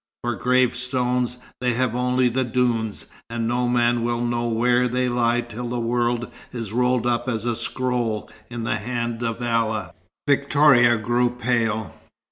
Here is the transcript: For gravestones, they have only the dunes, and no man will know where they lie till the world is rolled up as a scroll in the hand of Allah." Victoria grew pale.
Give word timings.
For 0.23 0.33
gravestones, 0.33 1.37
they 1.59 1.73
have 1.73 1.93
only 1.95 2.27
the 2.27 2.43
dunes, 2.43 3.05
and 3.29 3.47
no 3.47 3.67
man 3.69 4.01
will 4.03 4.21
know 4.25 4.47
where 4.47 4.87
they 4.87 5.07
lie 5.07 5.41
till 5.41 5.69
the 5.69 5.79
world 5.79 6.31
is 6.51 6.73
rolled 6.73 7.05
up 7.05 7.29
as 7.29 7.45
a 7.45 7.55
scroll 7.55 8.27
in 8.49 8.63
the 8.63 8.77
hand 8.77 9.21
of 9.21 9.43
Allah." 9.43 9.93
Victoria 10.27 10.97
grew 10.97 11.29
pale. 11.29 11.93